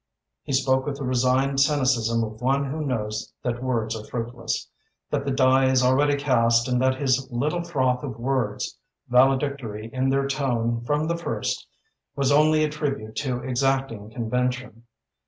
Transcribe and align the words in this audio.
He 0.41 0.51
spoke 0.53 0.87
with 0.87 0.97
the 0.97 1.03
resigned 1.03 1.59
cynicism 1.59 2.23
of 2.23 2.41
one 2.41 2.71
who 2.71 2.83
knows 2.83 3.31
that 3.43 3.61
words 3.61 3.95
are 3.95 4.03
fruitless, 4.03 4.67
that 5.11 5.25
the 5.25 5.29
die 5.31 5.65
is 5.69 5.83
already 5.83 6.15
cast 6.17 6.67
and 6.67 6.81
that 6.81 6.95
his 6.99 7.29
little 7.29 7.63
froth 7.63 8.01
of 8.01 8.17
words, 8.17 8.79
valedictory 9.09 9.91
in 9.93 10.09
their 10.09 10.27
tone 10.27 10.81
from 10.85 11.07
the 11.07 11.17
first, 11.17 11.67
was 12.15 12.31
only 12.31 12.63
a 12.63 12.69
tribute 12.69 13.15
to 13.17 13.43
exacting 13.43 14.09
convention. 14.09 14.85